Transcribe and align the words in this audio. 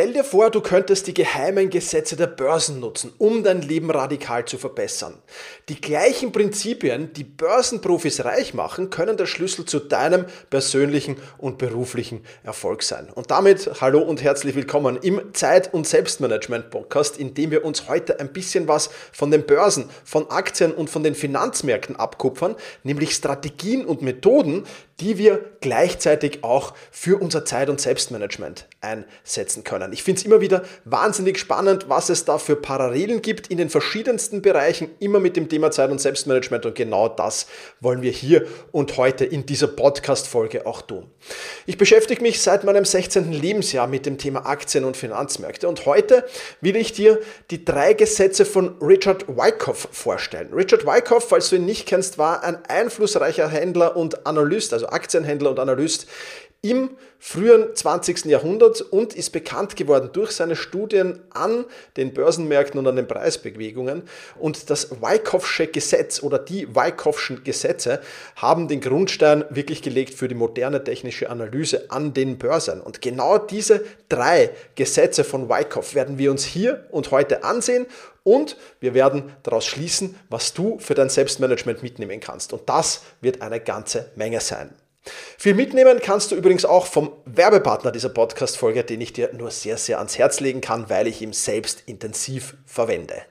Stell 0.00 0.14
dir 0.14 0.24
vor, 0.24 0.48
du 0.48 0.62
könntest 0.62 1.08
die 1.08 1.12
geheimen 1.12 1.68
Gesetze 1.68 2.16
der 2.16 2.26
Börsen 2.26 2.80
nutzen, 2.80 3.12
um 3.18 3.44
dein 3.44 3.60
Leben 3.60 3.90
radikal 3.90 4.46
zu 4.46 4.56
verbessern. 4.56 5.18
Die 5.68 5.78
gleichen 5.78 6.32
Prinzipien, 6.32 7.12
die 7.12 7.22
Börsenprofis 7.22 8.24
reich 8.24 8.54
machen, 8.54 8.88
können 8.88 9.18
der 9.18 9.26
Schlüssel 9.26 9.66
zu 9.66 9.78
deinem 9.78 10.24
persönlichen 10.48 11.18
und 11.36 11.58
beruflichen 11.58 12.24
Erfolg 12.44 12.82
sein. 12.82 13.10
Und 13.14 13.30
damit 13.30 13.70
hallo 13.82 14.00
und 14.00 14.22
herzlich 14.22 14.54
willkommen 14.54 14.96
im 15.02 15.34
Zeit- 15.34 15.74
und 15.74 15.86
Selbstmanagement-Podcast, 15.86 17.18
in 17.18 17.34
dem 17.34 17.50
wir 17.50 17.62
uns 17.66 17.86
heute 17.86 18.20
ein 18.20 18.32
bisschen 18.32 18.68
was 18.68 18.88
von 19.12 19.30
den 19.30 19.44
Börsen, 19.44 19.90
von 20.04 20.30
Aktien 20.30 20.72
und 20.72 20.88
von 20.88 21.02
den 21.02 21.14
Finanzmärkten 21.14 21.96
abkupfern, 21.96 22.56
nämlich 22.84 23.12
Strategien 23.12 23.84
und 23.84 24.00
Methoden, 24.00 24.64
die 24.98 25.18
wir 25.18 25.44
gleichzeitig 25.60 26.42
auch 26.42 26.72
für 26.90 27.20
unser 27.20 27.44
Zeit- 27.44 27.68
und 27.68 27.82
Selbstmanagement 27.82 28.66
einsetzen 28.80 29.62
können. 29.62 29.92
Ich 29.92 30.02
finde 30.02 30.20
es 30.20 30.24
immer 30.24 30.40
wieder 30.40 30.62
wahnsinnig 30.84 31.38
spannend, 31.38 31.86
was 31.88 32.08
es 32.08 32.24
da 32.24 32.38
für 32.38 32.56
Parallelen 32.56 33.20
gibt 33.20 33.48
in 33.48 33.58
den 33.58 33.68
verschiedensten 33.68 34.40
Bereichen, 34.40 34.90
immer 35.00 35.20
mit 35.20 35.36
dem 35.36 35.48
Thema 35.50 35.70
Zeit- 35.70 35.90
und 35.90 36.00
Selbstmanagement 36.00 36.64
und 36.64 36.74
genau 36.74 37.08
das 37.08 37.46
wollen 37.80 38.00
wir 38.00 38.10
hier 38.10 38.46
und 38.72 38.96
heute 38.96 39.26
in 39.26 39.44
dieser 39.44 39.68
Podcast-Folge 39.68 40.66
auch 40.66 40.80
tun. 40.80 41.10
Ich 41.66 41.76
beschäftige 41.76 42.22
mich 42.22 42.40
seit 42.40 42.64
meinem 42.64 42.86
16. 42.86 43.32
Lebensjahr 43.32 43.86
mit 43.86 44.06
dem 44.06 44.16
Thema 44.16 44.46
Aktien 44.46 44.84
und 44.84 44.96
Finanzmärkte 44.96 45.68
und 45.68 45.84
heute 45.84 46.24
will 46.62 46.76
ich 46.76 46.92
dir 46.92 47.20
die 47.50 47.64
drei 47.64 47.92
Gesetze 47.92 48.46
von 48.46 48.78
Richard 48.80 49.28
Wyckoff 49.28 49.88
vorstellen. 49.92 50.54
Richard 50.54 50.86
Wyckoff, 50.86 51.28
falls 51.28 51.50
du 51.50 51.56
ihn 51.56 51.66
nicht 51.66 51.86
kennst, 51.86 52.16
war 52.16 52.42
ein 52.44 52.64
einflussreicher 52.64 53.48
Händler 53.48 53.96
und 53.96 54.26
Analyst, 54.26 54.72
also 54.72 54.88
Aktienhändler 54.88 55.50
und 55.50 55.58
Analyst 55.58 56.06
im 56.62 56.90
frühen 57.18 57.74
20. 57.74 58.26
Jahrhundert 58.26 58.82
und 58.82 59.14
ist 59.14 59.30
bekannt 59.30 59.76
geworden 59.76 60.10
durch 60.12 60.32
seine 60.32 60.56
Studien 60.56 61.20
an 61.30 61.64
den 61.96 62.12
Börsenmärkten 62.12 62.78
und 62.78 62.86
an 62.86 62.96
den 62.96 63.08
Preisbewegungen. 63.08 64.02
Und 64.38 64.68
das 64.68 64.90
Wyckoffsche 65.00 65.68
Gesetz 65.68 66.22
oder 66.22 66.38
die 66.38 66.74
Wyckoffschen 66.74 67.44
Gesetze 67.44 68.00
haben 68.36 68.68
den 68.68 68.80
Grundstein 68.80 69.44
wirklich 69.48 69.80
gelegt 69.80 70.12
für 70.14 70.28
die 70.28 70.34
moderne 70.34 70.84
technische 70.84 71.30
Analyse 71.30 71.90
an 71.90 72.12
den 72.12 72.36
Börsen. 72.36 72.82
Und 72.82 73.00
genau 73.00 73.38
diese 73.38 73.84
drei 74.10 74.50
Gesetze 74.74 75.24
von 75.24 75.48
Wyckoff 75.48 75.94
werden 75.94 76.18
wir 76.18 76.30
uns 76.30 76.44
hier 76.44 76.86
und 76.90 77.10
heute 77.10 77.42
ansehen 77.42 77.86
und 78.22 78.58
wir 78.80 78.92
werden 78.92 79.32
daraus 79.44 79.64
schließen, 79.64 80.14
was 80.28 80.52
du 80.52 80.78
für 80.78 80.94
dein 80.94 81.08
Selbstmanagement 81.08 81.82
mitnehmen 81.82 82.20
kannst. 82.20 82.52
Und 82.52 82.68
das 82.68 83.02
wird 83.22 83.40
eine 83.40 83.60
ganze 83.60 84.10
Menge 84.14 84.40
sein. 84.40 84.74
Viel 85.38 85.54
mitnehmen 85.54 86.00
kannst 86.02 86.30
du 86.30 86.36
übrigens 86.36 86.64
auch 86.64 86.86
vom 86.86 87.12
Werbepartner 87.24 87.92
dieser 87.92 88.10
Podcast-Folge, 88.10 88.84
den 88.84 89.00
ich 89.00 89.12
dir 89.12 89.32
nur 89.32 89.50
sehr, 89.50 89.78
sehr 89.78 89.98
ans 89.98 90.18
Herz 90.18 90.40
legen 90.40 90.60
kann, 90.60 90.90
weil 90.90 91.06
ich 91.06 91.22
ihn 91.22 91.32
selbst 91.32 91.82
intensiv 91.86 92.56
verwende. 92.66 93.22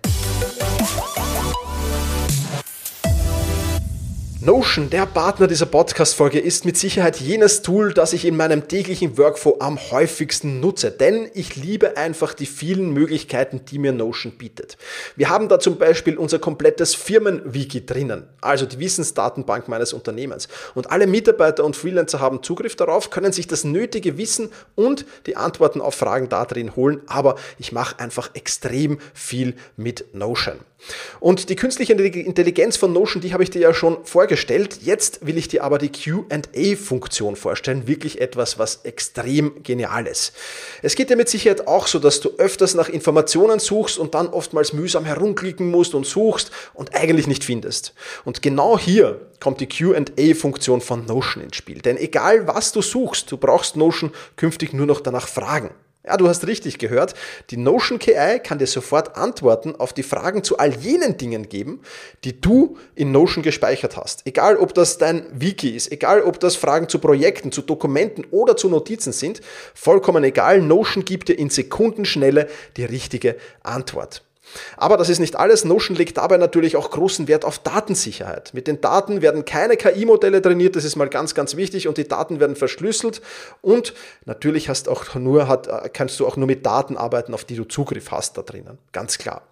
Notion, 4.42 4.90
der 4.90 5.06
Partner 5.06 5.48
dieser 5.48 5.66
Podcast-Folge, 5.66 6.40
ist 6.40 6.64
mit 6.64 6.78
Sicherheit 6.78 7.18
jenes 7.20 7.62
Tool, 7.62 7.94
das 7.94 8.14
ich 8.14 8.24
in 8.24 8.38
meinem 8.38 8.70
täglichen 8.70 9.18
Workflow 9.18 9.58
am 9.60 9.78
häufigsten 9.92 10.62
nutze, 10.62 10.92
denn 10.92 11.30
ich 11.34 11.58
liebe 11.58 11.98
einfach 11.98 12.34
die 12.34 12.46
vielen 12.46 12.94
Möglichkeiten, 12.94 13.66
die 13.66 13.80
mir 13.80 13.92
Notion 13.92 14.32
bietet. 14.38 14.78
Wir 15.18 15.28
haben 15.28 15.50
da 15.50 15.60
zum 15.60 15.78
Beispiel 15.78 16.18
unser 16.18 16.40
komplettes 16.40 16.96
Firmen-Wiki 16.96 17.86
drinnen, 17.86 18.30
also 18.40 18.66
die 18.66 18.80
Wissensdatenbank 18.80 19.68
meines 19.68 19.92
Unternehmens. 19.92 20.48
Und 20.74 20.90
alle 20.90 21.06
Mitarbeiter 21.06 21.66
und 21.66 21.76
Freelancer 21.76 22.22
haben 22.22 22.42
Zugriff 22.42 22.78
darauf, 22.78 23.10
können 23.10 23.34
sich 23.34 23.48
das 23.48 23.66
nötige 23.66 24.18
Wissen 24.18 24.52
und 24.76 25.06
die 25.26 25.36
Antworten 25.36 25.82
auf 25.82 25.96
Fragen 25.96 26.30
da 26.30 26.46
drin 26.46 26.78
holen, 26.78 27.02
aber 27.08 27.36
ich 27.58 27.74
mache 27.74 28.00
einfach 28.00 28.34
extrem 28.36 29.00
viel 29.14 29.56
mit 29.76 30.16
Notion. 30.16 30.60
Und 31.20 31.50
die 31.50 31.56
künstliche 31.56 31.94
Intelligenz 31.94 32.78
von 32.78 32.94
Notion, 32.94 33.22
die 33.22 33.34
habe 33.34 33.44
ich 33.44 33.50
dir 33.50 33.62
ja 33.62 33.74
schon 33.74 34.06
vorgestellt. 34.06 34.80
Jetzt 34.82 35.26
will 35.26 35.38
ich 35.38 35.48
dir 35.48 35.64
aber 35.64 35.78
die 35.78 35.92
QA-Funktion 35.92 37.36
vorstellen. 37.36 37.88
Wirklich 37.88 38.22
etwas, 38.22 38.58
was 38.58 38.82
extrem 38.84 39.64
genial 39.64 40.08
ist. 40.08 40.34
Es 40.82 40.96
geht 40.96 41.10
dir 41.10 41.16
mit 41.16 41.30
Sicherheit 41.30 41.68
auch 41.68 41.88
so, 41.88 42.00
dass 42.00 42.22
du 42.22 42.30
öfters 42.38 42.76
nach 42.76 42.90
Informationen 42.90 43.60
suchst 43.60 43.98
und 43.98 44.16
dann 44.16 44.28
oftmals 44.28 44.74
mühsam 44.74 45.06
herumklicken 45.06 45.70
musst 45.70 45.94
und 45.94 46.06
suchst 46.06 46.52
und 46.74 46.96
eigentlich 46.96 47.28
nicht 47.28 47.44
findest. 47.44 47.94
Und 48.26 48.42
genau 48.42 48.78
hier 48.80 49.28
kommt 49.40 49.60
die 49.62 49.68
QA-Funktion 49.68 50.82
von 50.82 51.06
Notion 51.06 51.44
ins 51.44 51.56
Spiel. 51.58 51.80
Denn 51.82 51.98
egal 51.98 52.48
was 52.48 52.72
du 52.72 52.82
suchst, 52.82 53.32
du 53.32 53.38
brauchst 53.38 53.76
Notion 53.76 54.12
künftig 54.36 54.74
nur 54.74 54.86
noch 54.86 55.02
danach 55.02 55.28
fragen. 55.28 55.72
Ja, 56.06 56.16
du 56.16 56.30
hast 56.30 56.48
richtig 56.48 56.78
gehört. 56.78 57.14
Die 57.50 57.58
Notion 57.58 58.00
KI 58.00 58.40
kann 58.42 58.58
dir 58.58 58.68
sofort 58.68 59.18
Antworten 59.18 59.76
auf 59.76 59.92
die 59.92 60.04
Fragen 60.04 60.46
zu 60.46 60.58
all 60.58 60.74
jenen 60.74 61.18
Dingen 61.18 61.50
geben, 61.50 61.82
die 62.24 62.40
du 62.40 62.78
in 62.96 63.12
Notion 63.12 63.44
gespeichert 63.44 63.98
hast. 63.98 64.26
Egal, 64.26 64.56
ob 64.56 64.74
das 64.74 64.98
dein 64.98 65.26
Wiki 65.34 65.76
ist, 65.76 65.92
egal, 65.92 66.22
ob 66.22 66.40
das 66.40 66.56
Fragen 66.56 66.88
zu 66.88 67.00
Projekten, 67.00 67.52
zu 67.52 67.62
Dokumenten 67.62 68.26
oder 68.32 68.56
zu 68.56 68.70
Notizen 68.70 69.12
sind, 69.12 69.42
vollkommen 69.74 70.24
egal. 70.24 70.62
Notion 70.62 71.04
gibt 71.04 71.28
dir 71.28 71.38
in 71.38 71.50
Sekundenschnelle 71.50 72.48
die 72.78 72.86
richtige 72.86 73.36
Antwort. 73.62 74.24
Aber 74.78 74.98
das 74.98 75.10
ist 75.10 75.20
nicht 75.20 75.36
alles. 75.36 75.66
Notion 75.66 75.96
legt 75.96 76.18
dabei 76.18 76.38
natürlich 76.38 76.76
auch 76.76 76.90
großen 76.92 77.28
Wert 77.28 77.46
auf 77.46 77.60
Datensicherheit. 77.60 78.54
Mit 78.54 78.68
den 78.68 78.82
Daten 78.82 79.22
werden 79.22 79.46
keine 79.46 79.78
KI-Modelle 79.78 80.42
trainiert, 80.42 80.76
das 80.76 80.84
ist 80.84 80.96
mal 80.96 81.10
ganz, 81.10 81.36
ganz 81.36 81.56
wichtig 81.56 81.88
und 81.88 81.98
die 81.98 82.08
Daten 82.08 82.40
werden 82.40 82.56
verschlüsselt 82.56 83.22
und 83.62 83.94
natürlich 84.26 84.70
hast 84.70 84.90
auch 84.90 85.16
nur, 85.16 85.48
hat, 85.48 85.94
kannst 85.94 86.20
du 86.20 86.28
auch 86.28 86.38
nur 86.38 86.48
mit 86.48 86.66
Daten 86.66 86.98
arbeiten, 86.98 87.34
auf 87.34 87.46
die 87.46 87.56
du 87.56 87.66
Zugriff 87.66 88.12
hast 88.12 88.38
da 88.38 88.42
drinnen. 88.42 88.78
Ganz 88.92 89.18
klar. 89.18 89.44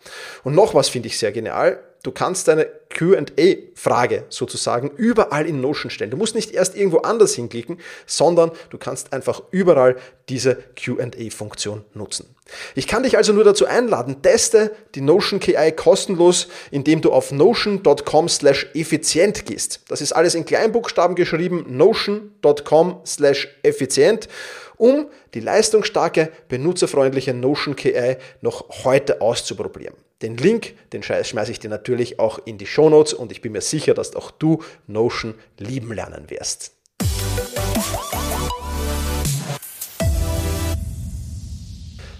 Und 0.43 0.55
noch 0.55 0.73
was 0.73 0.89
finde 0.89 1.07
ich 1.07 1.17
sehr 1.17 1.31
genial. 1.31 1.79
Du 2.07 2.13
kannst 2.13 2.47
deine 2.47 2.69
QA-Frage 2.89 4.23
sozusagen 4.29 4.91
überall 4.95 5.45
in 5.45 5.59
Notion 5.59 5.89
stellen. 5.89 6.09
Du 6.09 6.15
musst 6.15 6.35
nicht 6.35 6.51
erst 6.51 6.77
irgendwo 6.77 6.99
anders 6.99 7.33
hinklicken, 7.33 7.81
sondern 8.05 8.51
du 8.69 8.77
kannst 8.77 9.11
einfach 9.11 9.41
überall 9.51 9.97
diese 10.29 10.55
QA-Funktion 10.77 11.83
nutzen. 11.93 12.33
Ich 12.75 12.87
kann 12.87 13.03
dich 13.03 13.17
also 13.17 13.33
nur 13.33 13.43
dazu 13.43 13.65
einladen, 13.65 14.21
teste 14.21 14.73
die 14.95 15.01
Notion 15.01 15.41
KI 15.41 15.73
kostenlos, 15.75 16.47
indem 16.71 17.01
du 17.01 17.11
auf 17.11 17.33
notion.com 17.33 18.29
slash 18.29 18.67
effizient 18.73 19.45
gehst. 19.45 19.81
Das 19.89 19.99
ist 19.99 20.13
alles 20.13 20.33
in 20.33 20.45
Kleinbuchstaben 20.45 21.17
geschrieben, 21.17 21.65
notion.com 21.67 23.01
slash 23.05 23.49
effizient 23.63 24.29
um 24.77 25.07
die 25.33 25.41
leistungsstarke, 25.41 26.31
benutzerfreundliche 26.47 27.33
Notion 27.33 27.75
KI 27.75 28.15
noch 28.39 28.85
heute 28.85 29.19
auszuprobieren. 29.19 30.06
Den 30.23 30.35
Link, 30.35 30.73
den 30.93 31.03
schmeiße 31.03 31.51
ich 31.51 31.59
dir 31.59 31.69
natürlich 31.69 32.19
auch 32.19 32.39
in 32.43 32.57
die 32.57 32.65
Show 32.65 32.89
Notes 32.89 33.13
und 33.13 33.31
ich 33.31 33.41
bin 33.41 33.51
mir 33.51 33.61
sicher, 33.61 33.93
dass 33.93 34.15
auch 34.15 34.31
du 34.31 34.63
Notion 34.87 35.35
lieben 35.59 35.93
lernen 35.93 36.31
wirst. 36.31 36.71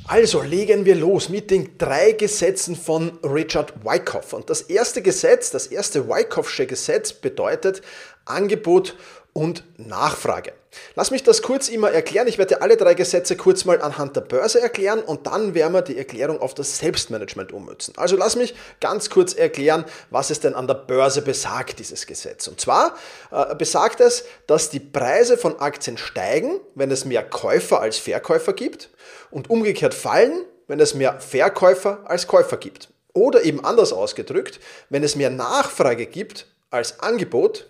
Also 0.05 0.43
legen 0.43 0.85
wir 0.85 0.95
los 0.95 1.29
mit 1.29 1.49
den 1.49 1.79
drei 1.79 2.11
Gesetzen 2.11 2.75
von 2.75 3.17
Richard 3.23 3.83
Wyckoff. 3.83 4.33
Und 4.33 4.51
das 4.51 4.61
erste 4.61 5.01
Gesetz, 5.01 5.49
das 5.49 5.65
erste 5.65 6.07
Wyckoffsche 6.07 6.67
Gesetz 6.67 7.13
bedeutet 7.13 7.81
Angebot 8.25 8.95
und 9.37 9.63
Nachfrage. 9.77 10.51
Lass 10.95 11.11
mich 11.11 11.21
das 11.21 11.43
kurz 11.43 11.69
immer 11.69 11.91
erklären. 11.91 12.27
Ich 12.27 12.39
werde 12.39 12.63
alle 12.63 12.75
drei 12.75 12.95
Gesetze 12.95 13.37
kurz 13.37 13.65
mal 13.65 13.79
anhand 13.83 14.15
der 14.15 14.21
Börse 14.21 14.59
erklären 14.59 14.99
und 14.99 15.27
dann 15.27 15.53
werden 15.53 15.73
wir 15.73 15.83
die 15.83 15.95
Erklärung 15.95 16.41
auf 16.41 16.55
das 16.55 16.79
Selbstmanagement 16.79 17.51
ummützen. 17.51 17.93
Also 17.97 18.15
lass 18.15 18.35
mich 18.35 18.55
ganz 18.79 19.11
kurz 19.11 19.35
erklären, 19.35 19.85
was 20.09 20.31
es 20.31 20.39
denn 20.39 20.55
an 20.55 20.65
der 20.65 20.73
Börse 20.73 21.21
besagt, 21.21 21.77
dieses 21.77 22.07
Gesetz. 22.07 22.47
Und 22.47 22.59
zwar 22.59 22.95
äh, 23.29 23.53
besagt 23.53 23.99
es, 23.99 24.25
dass 24.47 24.71
die 24.71 24.79
Preise 24.79 25.37
von 25.37 25.59
Aktien 25.59 25.99
steigen, 25.99 26.59
wenn 26.73 26.89
es 26.89 27.05
mehr 27.05 27.21
Käufer 27.21 27.79
als 27.79 27.99
Verkäufer 27.99 28.53
gibt 28.53 28.89
und 29.29 29.51
umgekehrt 29.51 29.93
fallen, 29.93 30.45
wenn 30.65 30.79
es 30.79 30.95
mehr 30.95 31.19
Verkäufer 31.19 31.99
als 32.05 32.25
Käufer 32.25 32.57
gibt. 32.57 32.89
Oder 33.13 33.43
eben 33.43 33.63
anders 33.63 33.93
ausgedrückt, 33.93 34.59
wenn 34.89 35.03
es 35.03 35.15
mehr 35.15 35.29
Nachfrage 35.29 36.07
gibt 36.07 36.47
als 36.71 37.01
Angebot, 37.01 37.69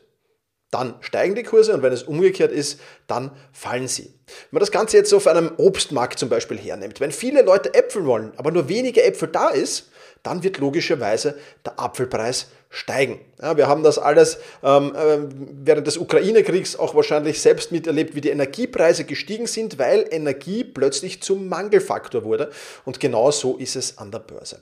dann 0.71 0.95
steigen 0.99 1.35
die 1.35 1.43
Kurse 1.43 1.73
und 1.73 1.81
wenn 1.81 1.93
es 1.93 2.03
umgekehrt 2.03 2.51
ist, 2.51 2.79
dann 3.07 3.31
fallen 3.53 3.87
sie. 3.87 4.03
Wenn 4.03 4.57
man 4.57 4.59
das 4.59 4.71
Ganze 4.71 4.97
jetzt 4.97 5.13
auf 5.13 5.27
einem 5.27 5.51
Obstmarkt 5.57 6.19
zum 6.19 6.29
Beispiel 6.29 6.57
hernimmt, 6.57 6.99
wenn 6.99 7.11
viele 7.11 7.41
Leute 7.41 7.73
Äpfel 7.73 8.05
wollen, 8.05 8.33
aber 8.37 8.51
nur 8.51 8.67
wenige 8.67 9.03
Äpfel 9.03 9.29
da 9.29 9.49
ist, 9.49 9.89
dann 10.23 10.43
wird 10.43 10.57
logischerweise 10.57 11.37
der 11.65 11.79
Apfelpreis 11.79 12.47
steigen. 12.69 13.21
Ja, 13.41 13.55
wir 13.55 13.67
haben 13.67 13.83
das 13.83 13.97
alles 13.97 14.39
ähm, 14.61 14.93
äh, 14.93 15.19
während 15.63 15.87
des 15.87 15.97
Ukraine-Kriegs 15.97 16.75
auch 16.75 16.95
wahrscheinlich 16.95 17.41
selbst 17.41 17.71
miterlebt, 17.71 18.13
wie 18.13 18.21
die 18.21 18.29
Energiepreise 18.29 19.05
gestiegen 19.05 19.47
sind, 19.47 19.79
weil 19.79 20.05
Energie 20.11 20.65
plötzlich 20.65 21.21
zum 21.21 21.47
Mangelfaktor 21.47 22.25
wurde. 22.25 22.51
Und 22.83 22.99
genau 22.99 23.31
so 23.31 23.55
ist 23.55 23.77
es 23.77 23.97
an 23.97 24.11
der 24.11 24.19
Börse. 24.19 24.59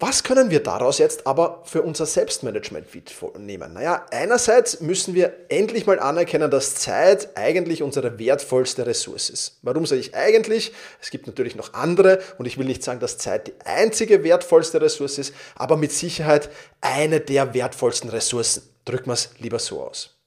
Was 0.00 0.24
können 0.24 0.50
wir 0.50 0.60
daraus 0.60 0.98
jetzt 0.98 1.24
aber 1.24 1.62
für 1.66 1.82
unser 1.82 2.04
Selbstmanagement 2.04 2.92
mitnehmen? 2.92 3.74
Naja, 3.74 4.04
einerseits 4.10 4.80
müssen 4.80 5.14
wir 5.14 5.32
endlich 5.48 5.86
mal 5.86 6.00
anerkennen, 6.00 6.50
dass 6.50 6.74
Zeit 6.74 7.36
eigentlich 7.36 7.80
unsere 7.80 8.18
wertvollste 8.18 8.86
Ressource 8.86 9.30
ist. 9.30 9.58
Warum 9.62 9.86
sage 9.86 10.00
ich 10.00 10.12
eigentlich? 10.16 10.72
Es 11.00 11.10
gibt 11.10 11.28
natürlich 11.28 11.54
noch 11.54 11.74
andere 11.74 12.20
und 12.38 12.46
ich 12.46 12.58
will 12.58 12.66
nicht 12.66 12.82
sagen, 12.82 12.98
dass 12.98 13.18
Zeit 13.18 13.46
die 13.46 13.54
einzige 13.64 14.24
wertvollste 14.24 14.80
Ressource 14.80 15.18
ist, 15.18 15.34
aber 15.54 15.76
mit 15.76 15.92
Sicherheit 15.92 16.50
eine 16.80 17.20
der 17.20 17.54
wertvollsten 17.54 18.10
Ressourcen. 18.10 18.68
Drücken 18.84 19.06
wir 19.06 19.14
es 19.14 19.30
lieber 19.38 19.60
so 19.60 19.80
aus. 19.80 20.18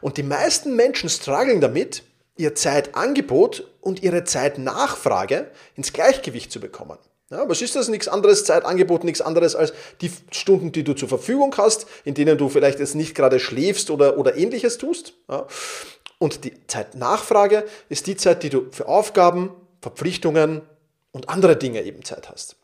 Und 0.00 0.16
die 0.16 0.22
meisten 0.22 0.76
Menschen 0.76 1.10
strugglen 1.10 1.60
damit, 1.60 2.04
ihr 2.38 2.54
Zeitangebot 2.54 3.70
und 3.82 4.02
ihre 4.02 4.24
Zeitnachfrage 4.24 5.50
ins 5.76 5.92
Gleichgewicht 5.92 6.50
zu 6.50 6.58
bekommen. 6.58 6.96
Ja, 7.30 7.48
was 7.48 7.62
ist 7.62 7.76
das? 7.76 7.88
Nichts 7.88 8.08
anderes, 8.08 8.44
Zeitangebot, 8.44 9.04
nichts 9.04 9.20
anderes 9.20 9.54
als 9.54 9.72
die 10.00 10.10
Stunden, 10.32 10.72
die 10.72 10.82
du 10.82 10.94
zur 10.94 11.08
Verfügung 11.08 11.54
hast, 11.56 11.86
in 12.04 12.14
denen 12.14 12.36
du 12.36 12.48
vielleicht 12.48 12.80
jetzt 12.80 12.96
nicht 12.96 13.14
gerade 13.14 13.38
schläfst 13.38 13.90
oder, 13.90 14.18
oder 14.18 14.36
ähnliches 14.36 14.78
tust. 14.78 15.14
Ja. 15.28 15.46
Und 16.18 16.44
die 16.44 16.66
Zeitnachfrage 16.66 17.64
ist 17.88 18.08
die 18.08 18.16
Zeit, 18.16 18.42
die 18.42 18.50
du 18.50 18.68
für 18.72 18.88
Aufgaben, 18.88 19.50
Verpflichtungen 19.80 20.62
und 21.12 21.28
andere 21.28 21.56
Dinge 21.56 21.82
eben 21.82 22.04
Zeit 22.04 22.28
hast. 22.28 22.56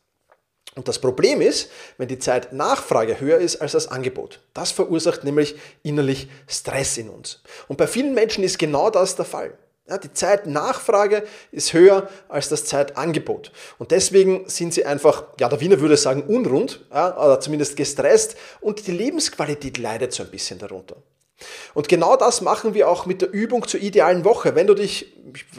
Und 0.75 0.87
das 0.87 0.99
Problem 0.99 1.41
ist, 1.41 1.71
wenn 1.97 2.07
die 2.07 2.19
Zeitnachfrage 2.19 3.19
höher 3.19 3.39
ist 3.39 3.55
als 3.61 3.71
das 3.71 3.87
Angebot. 3.87 4.41
Das 4.53 4.71
verursacht 4.71 5.23
nämlich 5.23 5.55
innerlich 5.81 6.27
Stress 6.45 6.97
in 6.97 7.09
uns. 7.09 7.41
Und 7.67 7.77
bei 7.77 7.87
vielen 7.87 8.13
Menschen 8.13 8.43
ist 8.43 8.59
genau 8.59 8.91
das 8.91 9.15
der 9.15 9.25
Fall. 9.25 9.57
Ja, 9.89 9.97
die 9.97 10.11
Zeitnachfrage 10.11 11.23
ist 11.51 11.71
höher 11.71 12.09
als 12.27 12.49
das 12.49 12.65
Zeitangebot. 12.65 13.53
Und 13.77 13.91
deswegen 13.91 14.49
sind 14.49 14.73
sie 14.73 14.85
einfach, 14.85 15.23
ja, 15.39 15.47
der 15.47 15.61
Wiener 15.61 15.79
würde 15.79 15.95
sagen, 15.95 16.23
unrund, 16.23 16.85
ja, 16.93 17.17
oder 17.17 17.39
zumindest 17.39 17.77
gestresst 17.77 18.35
und 18.59 18.85
die 18.85 18.91
Lebensqualität 18.91 19.77
leidet 19.77 20.11
so 20.11 20.23
ein 20.23 20.29
bisschen 20.29 20.59
darunter. 20.59 20.97
Und 21.73 21.87
genau 21.87 22.17
das 22.17 22.41
machen 22.41 22.73
wir 22.73 22.89
auch 22.89 23.05
mit 23.05 23.21
der 23.21 23.31
Übung 23.31 23.67
zur 23.67 23.79
idealen 23.79 24.25
Woche. 24.25 24.55
Wenn 24.55 24.67
du 24.67 24.73
dich, 24.73 25.13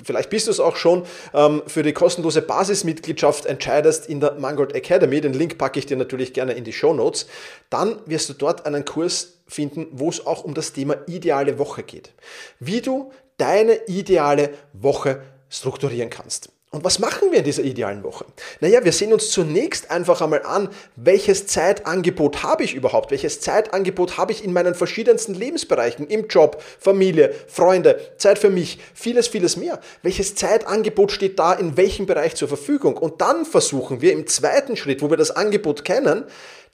vielleicht 0.04 0.28
bist 0.28 0.48
du 0.48 0.50
es 0.50 0.60
auch 0.60 0.76
schon, 0.76 1.04
ähm, 1.32 1.62
für 1.66 1.82
die 1.82 1.92
kostenlose 1.92 2.42
Basismitgliedschaft 2.42 3.46
entscheidest 3.46 4.08
in 4.08 4.20
der 4.20 4.34
Mangold 4.34 4.74
Academy, 4.74 5.20
den 5.20 5.32
Link 5.32 5.56
packe 5.56 5.78
ich 5.78 5.86
dir 5.86 5.96
natürlich 5.96 6.34
gerne 6.34 6.52
in 6.52 6.64
die 6.64 6.72
Show 6.72 6.92
Notes, 6.92 7.26
dann 7.70 8.00
wirst 8.06 8.28
du 8.28 8.34
dort 8.34 8.66
einen 8.66 8.84
Kurs 8.84 9.38
finden, 9.46 9.86
wo 9.92 10.10
es 10.10 10.26
auch 10.26 10.44
um 10.44 10.54
das 10.54 10.72
Thema 10.72 10.96
ideale 11.06 11.58
Woche 11.58 11.82
geht. 11.82 12.12
Wie 12.58 12.81
du 12.81 13.12
deine 13.38 13.87
ideale 13.87 14.50
Woche 14.75 15.23
strukturieren 15.49 16.11
kannst. 16.11 16.50
Und 16.70 16.85
was 16.85 16.99
machen 16.99 17.31
wir 17.31 17.38
in 17.38 17.44
dieser 17.44 17.62
idealen 17.62 18.02
Woche? 18.05 18.26
Naja, 18.61 18.85
wir 18.85 18.93
sehen 18.93 19.14
uns 19.14 19.31
zunächst 19.31 19.90
einfach 19.90 20.20
einmal 20.20 20.43
an, 20.43 20.69
welches 20.96 21.46
Zeitangebot 21.46 22.43
habe 22.43 22.62
ich 22.62 22.75
überhaupt? 22.75 23.11
Welches 23.11 23.40
Zeitangebot 23.40 24.19
habe 24.19 24.32
ich 24.32 24.44
in 24.44 24.52
meinen 24.52 24.75
verschiedensten 24.75 25.32
Lebensbereichen? 25.32 26.06
Im 26.08 26.29
Job, 26.29 26.62
Familie, 26.79 27.35
Freunde, 27.46 27.99
Zeit 28.19 28.38
für 28.38 28.50
mich, 28.50 28.79
vieles, 28.93 29.29
vieles 29.29 29.56
mehr. 29.56 29.81
Welches 30.02 30.34
Zeitangebot 30.34 31.11
steht 31.11 31.38
da 31.38 31.55
in 31.55 31.79
welchem 31.79 32.05
Bereich 32.05 32.34
zur 32.34 32.49
Verfügung? 32.49 32.99
Und 32.99 33.23
dann 33.23 33.46
versuchen 33.46 34.02
wir 34.02 34.12
im 34.12 34.26
zweiten 34.26 34.76
Schritt, 34.76 35.00
wo 35.00 35.08
wir 35.08 35.17
das 35.17 35.31
Angebot 35.31 35.87
kennen, 35.87 36.25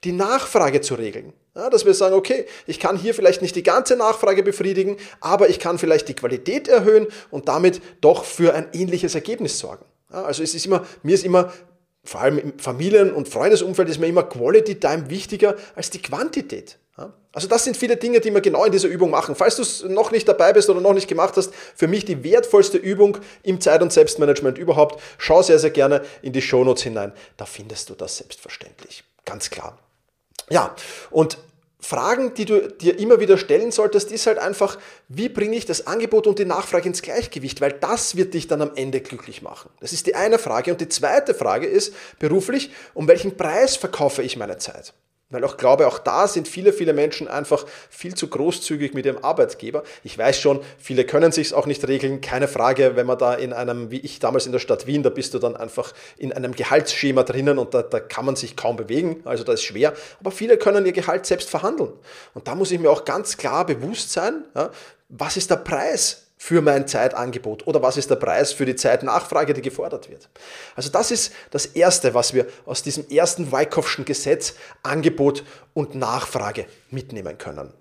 die 0.02 0.12
Nachfrage 0.12 0.80
zu 0.80 0.96
regeln. 0.96 1.32
Ja, 1.54 1.70
dass 1.70 1.84
wir 1.84 1.94
sagen, 1.94 2.14
okay, 2.16 2.46
ich 2.66 2.80
kann 2.80 2.96
hier 2.96 3.14
vielleicht 3.14 3.40
nicht 3.40 3.54
die 3.54 3.62
ganze 3.62 3.96
Nachfrage 3.96 4.42
befriedigen, 4.42 4.96
aber 5.20 5.48
ich 5.48 5.60
kann 5.60 5.78
vielleicht 5.78 6.08
die 6.08 6.14
Qualität 6.14 6.66
erhöhen 6.66 7.06
und 7.30 7.48
damit 7.48 7.80
doch 8.00 8.24
für 8.24 8.54
ein 8.54 8.66
ähnliches 8.72 9.14
Ergebnis 9.14 9.58
sorgen. 9.58 9.84
Ja, 10.12 10.24
also 10.24 10.42
es 10.42 10.54
ist 10.54 10.66
immer, 10.66 10.84
mir 11.02 11.14
ist 11.14 11.24
immer, 11.24 11.52
vor 12.02 12.20
allem 12.20 12.38
im 12.38 12.58
Familien- 12.58 13.12
und 13.12 13.28
Freundesumfeld 13.28 13.88
ist 13.88 14.00
mir 14.00 14.08
immer 14.08 14.24
Quality 14.24 14.80
Time 14.80 15.08
wichtiger 15.10 15.54
als 15.76 15.90
die 15.90 16.02
Quantität. 16.02 16.78
Also 17.34 17.48
das 17.48 17.64
sind 17.64 17.76
viele 17.76 17.96
Dinge, 17.96 18.20
die 18.20 18.32
wir 18.32 18.40
genau 18.40 18.64
in 18.64 18.70
dieser 18.70 18.86
Übung 18.86 19.10
machen. 19.10 19.34
Falls 19.34 19.56
du 19.56 19.88
noch 19.88 20.12
nicht 20.12 20.28
dabei 20.28 20.52
bist 20.52 20.70
oder 20.70 20.80
noch 20.80 20.94
nicht 20.94 21.08
gemacht 21.08 21.36
hast, 21.36 21.52
für 21.74 21.88
mich 21.88 22.04
die 22.04 22.22
wertvollste 22.22 22.78
Übung 22.78 23.18
im 23.42 23.60
Zeit- 23.60 23.82
und 23.82 23.92
Selbstmanagement 23.92 24.56
überhaupt, 24.56 25.02
schau 25.18 25.42
sehr, 25.42 25.58
sehr 25.58 25.70
gerne 25.70 26.02
in 26.22 26.32
die 26.32 26.42
Shownotes 26.42 26.84
hinein. 26.84 27.12
Da 27.36 27.44
findest 27.44 27.90
du 27.90 27.94
das 27.94 28.18
selbstverständlich. 28.18 29.02
Ganz 29.24 29.50
klar. 29.50 29.76
Ja, 30.50 30.74
und 31.10 31.38
Fragen, 31.84 32.32
die 32.34 32.46
du 32.46 32.68
dir 32.68 32.98
immer 32.98 33.20
wieder 33.20 33.36
stellen 33.36 33.70
solltest, 33.70 34.10
ist 34.10 34.26
halt 34.26 34.38
einfach, 34.38 34.78
wie 35.08 35.28
bringe 35.28 35.54
ich 35.54 35.66
das 35.66 35.86
Angebot 35.86 36.26
und 36.26 36.38
die 36.38 36.46
Nachfrage 36.46 36.88
ins 36.88 37.02
Gleichgewicht, 37.02 37.60
weil 37.60 37.72
das 37.72 38.16
wird 38.16 38.32
dich 38.32 38.48
dann 38.48 38.62
am 38.62 38.72
Ende 38.74 39.02
glücklich 39.02 39.42
machen. 39.42 39.70
Das 39.80 39.92
ist 39.92 40.06
die 40.06 40.14
eine 40.14 40.38
Frage. 40.38 40.72
Und 40.72 40.80
die 40.80 40.88
zweite 40.88 41.34
Frage 41.34 41.66
ist 41.66 41.94
beruflich, 42.18 42.70
um 42.94 43.06
welchen 43.06 43.36
Preis 43.36 43.76
verkaufe 43.76 44.22
ich 44.22 44.36
meine 44.36 44.56
Zeit? 44.56 44.94
Weil 45.34 45.44
auch 45.44 45.56
glaube, 45.56 45.86
auch 45.86 45.98
da 45.98 46.26
sind 46.28 46.48
viele, 46.48 46.72
viele 46.72 46.92
Menschen 46.92 47.28
einfach 47.28 47.66
viel 47.90 48.14
zu 48.14 48.28
großzügig 48.28 48.94
mit 48.94 49.06
ihrem 49.06 49.18
Arbeitgeber. 49.22 49.82
Ich 50.02 50.16
weiß 50.16 50.40
schon, 50.40 50.60
viele 50.78 51.04
können 51.04 51.32
sich 51.32 51.52
auch 51.54 51.66
nicht 51.66 51.86
regeln, 51.86 52.20
keine 52.20 52.48
Frage, 52.48 52.96
wenn 52.96 53.06
man 53.06 53.18
da 53.18 53.34
in 53.34 53.52
einem, 53.52 53.90
wie 53.90 54.00
ich 54.00 54.18
damals 54.18 54.46
in 54.46 54.52
der 54.52 54.58
Stadt 54.58 54.86
Wien, 54.86 55.02
da 55.02 55.10
bist 55.10 55.34
du 55.34 55.38
dann 55.38 55.56
einfach 55.56 55.92
in 56.16 56.32
einem 56.32 56.52
Gehaltsschema 56.52 57.22
drinnen 57.22 57.58
und 57.58 57.74
da, 57.74 57.82
da 57.82 58.00
kann 58.00 58.24
man 58.24 58.36
sich 58.36 58.56
kaum 58.56 58.76
bewegen, 58.76 59.20
also 59.24 59.44
da 59.44 59.52
ist 59.52 59.62
schwer. 59.62 59.92
Aber 60.20 60.30
viele 60.30 60.56
können 60.56 60.86
ihr 60.86 60.92
Gehalt 60.92 61.26
selbst 61.26 61.50
verhandeln. 61.50 61.92
Und 62.32 62.48
da 62.48 62.54
muss 62.54 62.70
ich 62.70 62.80
mir 62.80 62.90
auch 62.90 63.04
ganz 63.04 63.36
klar 63.36 63.66
bewusst 63.66 64.12
sein, 64.12 64.44
ja, 64.54 64.70
was 65.08 65.36
ist 65.36 65.50
der 65.50 65.56
Preis 65.56 66.23
für 66.36 66.60
mein 66.60 66.86
Zeitangebot 66.88 67.66
oder 67.66 67.82
was 67.82 67.96
ist 67.96 68.10
der 68.10 68.16
Preis 68.16 68.52
für 68.52 68.66
die 68.66 68.76
Zeitnachfrage, 68.76 69.54
die 69.54 69.62
gefordert 69.62 70.10
wird. 70.10 70.28
Also 70.76 70.90
das 70.90 71.10
ist 71.10 71.32
das 71.50 71.66
Erste, 71.66 72.14
was 72.14 72.34
wir 72.34 72.46
aus 72.66 72.82
diesem 72.82 73.08
ersten 73.08 73.52
Wyckoffschen 73.52 74.04
Gesetz 74.04 74.54
Angebot 74.82 75.44
und 75.72 75.94
Nachfrage 75.94 76.66
mitnehmen 76.90 77.38
können. 77.38 77.72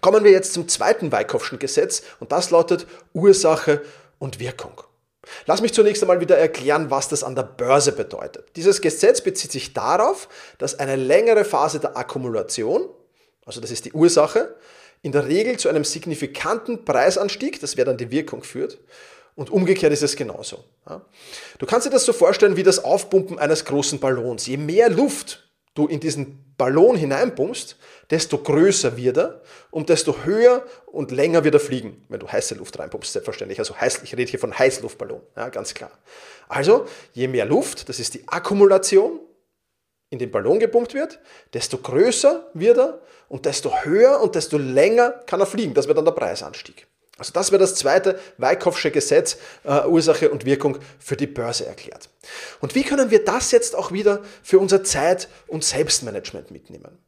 Kommen 0.00 0.24
wir 0.24 0.30
jetzt 0.30 0.54
zum 0.54 0.68
zweiten 0.68 1.12
Wyckoffschen 1.12 1.58
Gesetz 1.58 2.02
und 2.20 2.32
das 2.32 2.50
lautet 2.50 2.86
Ursache 3.12 3.82
und 4.18 4.40
Wirkung. 4.40 4.82
Lass 5.46 5.60
mich 5.60 5.74
zunächst 5.74 6.02
einmal 6.02 6.20
wieder 6.20 6.38
erklären, 6.38 6.90
was 6.90 7.08
das 7.08 7.22
an 7.22 7.34
der 7.34 7.42
Börse 7.42 7.92
bedeutet. 7.92 8.56
Dieses 8.56 8.80
Gesetz 8.80 9.20
bezieht 9.20 9.52
sich 9.52 9.74
darauf, 9.74 10.28
dass 10.58 10.78
eine 10.78 10.96
längere 10.96 11.44
Phase 11.44 11.78
der 11.78 11.96
Akkumulation, 11.96 12.88
also 13.44 13.60
das 13.60 13.70
ist 13.70 13.84
die 13.84 13.92
Ursache, 13.92 14.54
in 15.02 15.12
der 15.12 15.26
Regel 15.26 15.58
zu 15.58 15.68
einem 15.68 15.84
signifikanten 15.84 16.84
Preisanstieg, 16.84 17.60
das 17.60 17.76
wäre 17.76 17.86
dann 17.86 17.96
die 17.96 18.10
Wirkung 18.10 18.42
führt. 18.42 18.78
Und 19.34 19.50
umgekehrt 19.50 19.92
ist 19.92 20.02
es 20.02 20.16
genauso. 20.16 20.64
Du 21.58 21.66
kannst 21.66 21.86
dir 21.86 21.90
das 21.90 22.04
so 22.04 22.12
vorstellen 22.12 22.56
wie 22.56 22.62
das 22.62 22.84
Aufpumpen 22.84 23.38
eines 23.38 23.64
großen 23.64 23.98
Ballons. 23.98 24.46
Je 24.46 24.56
mehr 24.56 24.90
Luft 24.90 25.48
du 25.74 25.86
in 25.86 26.00
diesen 26.00 26.54
Ballon 26.58 26.96
hineinpumpst, 26.96 27.76
desto 28.10 28.38
größer 28.38 28.96
wird 28.96 29.16
er 29.16 29.40
und 29.70 29.88
desto 29.88 30.24
höher 30.24 30.66
und 30.86 31.10
länger 31.10 31.44
wird 31.44 31.54
er 31.54 31.60
fliegen, 31.60 32.04
wenn 32.08 32.20
du 32.20 32.28
heiße 32.28 32.54
Luft 32.56 32.78
reinpumpst, 32.78 33.12
selbstverständlich. 33.12 33.58
Also 33.60 33.80
heiß, 33.80 34.02
ich 34.02 34.14
rede 34.14 34.30
hier 34.30 34.40
von 34.40 34.58
Heißluftballon, 34.58 35.22
ja, 35.36 35.48
ganz 35.48 35.72
klar. 35.72 35.92
Also, 36.48 36.86
je 37.12 37.28
mehr 37.28 37.46
Luft, 37.46 37.88
das 37.88 38.00
ist 38.00 38.12
die 38.14 38.28
Akkumulation, 38.28 39.20
in 40.10 40.18
den 40.18 40.32
Ballon 40.32 40.58
gepumpt 40.58 40.92
wird, 40.92 41.20
desto 41.54 41.78
größer 41.78 42.50
wird 42.52 42.78
er 42.78 43.00
und 43.30 43.46
desto 43.46 43.72
höher 43.84 44.20
und 44.20 44.34
desto 44.34 44.58
länger 44.58 45.10
kann 45.24 45.40
er 45.40 45.46
fliegen. 45.46 45.72
Das 45.72 45.86
wäre 45.86 45.94
dann 45.94 46.04
der 46.04 46.12
Preisanstieg. 46.12 46.86
Also 47.16 47.32
das 47.32 47.52
wäre 47.52 47.60
das 47.60 47.76
zweite 47.76 48.18
Wyckoffsche 48.38 48.90
Gesetz, 48.90 49.36
äh, 49.62 49.86
Ursache 49.86 50.30
und 50.30 50.44
Wirkung 50.44 50.78
für 50.98 51.16
die 51.16 51.28
Börse 51.28 51.64
erklärt. 51.64 52.08
Und 52.60 52.74
wie 52.74 52.82
können 52.82 53.10
wir 53.10 53.24
das 53.24 53.52
jetzt 53.52 53.76
auch 53.76 53.92
wieder 53.92 54.20
für 54.42 54.58
unser 54.58 54.82
Zeit- 54.82 55.28
und 55.46 55.62
Selbstmanagement 55.62 56.50
mitnehmen? 56.50 56.98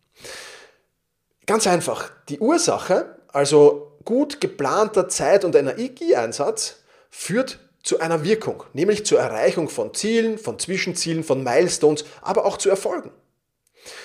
Ganz 1.47 1.67
einfach, 1.67 2.11
die 2.29 2.38
Ursache, 2.38 3.17
also 3.29 3.99
gut 4.05 4.41
geplanter 4.41 5.09
Zeit- 5.09 5.45
und 5.45 5.57
Energieeinsatz, 5.57 6.76
führt 7.11 7.59
zu 7.83 7.99
einer 7.99 8.23
Wirkung, 8.23 8.62
nämlich 8.75 9.05
zur 9.05 9.19
Erreichung 9.19 9.69
von 9.69 9.93
Zielen, 9.93 10.38
von 10.38 10.59
Zwischenzielen, 10.59 11.25
von 11.25 11.43
Milestones, 11.43 12.05
aber 12.21 12.45
auch 12.45 12.59
zu 12.59 12.71
Erfolgen. 12.71 13.11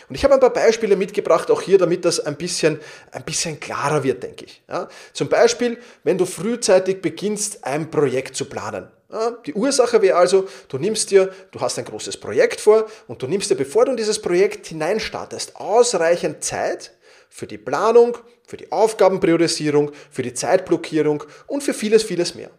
Und 0.09 0.15
ich 0.15 0.23
habe 0.23 0.33
ein 0.33 0.39
paar 0.39 0.53
Beispiele 0.53 0.95
mitgebracht, 0.95 1.51
auch 1.51 1.61
hier, 1.61 1.77
damit 1.77 2.05
das 2.05 2.19
ein 2.19 2.35
bisschen, 2.35 2.79
ein 3.11 3.23
bisschen 3.23 3.59
klarer 3.59 4.03
wird, 4.03 4.23
denke 4.23 4.45
ich. 4.45 4.63
Ja, 4.67 4.87
zum 5.13 5.29
Beispiel, 5.29 5.77
wenn 6.03 6.17
du 6.17 6.25
frühzeitig 6.25 7.01
beginnst, 7.01 7.63
ein 7.63 7.91
Projekt 7.91 8.35
zu 8.35 8.45
planen. 8.45 8.87
Ja, 9.11 9.31
die 9.45 9.53
Ursache 9.53 10.01
wäre 10.01 10.17
also, 10.17 10.47
du 10.67 10.77
nimmst 10.77 11.11
dir, 11.11 11.31
du 11.51 11.61
hast 11.61 11.79
ein 11.79 11.85
großes 11.85 12.17
Projekt 12.17 12.59
vor 12.59 12.87
und 13.07 13.21
du 13.21 13.27
nimmst 13.27 13.49
dir, 13.49 13.55
bevor 13.55 13.85
du 13.85 13.91
in 13.91 13.97
dieses 13.97 14.21
Projekt 14.21 14.67
hineinstartest, 14.67 15.55
ausreichend 15.55 16.43
Zeit 16.43 16.93
für 17.29 17.47
die 17.47 17.57
Planung, 17.57 18.17
für 18.45 18.57
die 18.57 18.71
Aufgabenpriorisierung, 18.71 19.91
für 20.09 20.23
die 20.23 20.33
Zeitblockierung 20.33 21.23
und 21.45 21.61
für 21.61 21.73
vieles, 21.73 22.03
vieles 22.03 22.35
mehr. 22.35 22.49